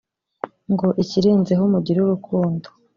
[0.73, 2.67] ngo ikirenzeho mugire urukundo